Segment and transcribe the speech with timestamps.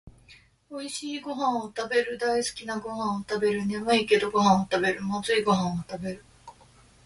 [0.71, 6.25] おいしいごはんをたべる、だいすきなごはんをたべる、ねむいけどごはんをたべる、まずいごはんをたべる